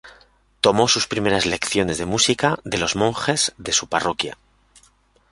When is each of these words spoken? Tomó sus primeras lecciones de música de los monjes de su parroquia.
Tomó 0.61 0.87
sus 0.87 1.05
primeras 1.05 1.45
lecciones 1.45 1.99
de 1.99 2.07
música 2.07 2.57
de 2.63 2.79
los 2.79 2.95
monjes 2.95 3.53
de 3.59 3.71
su 3.71 3.85
parroquia. 3.85 4.35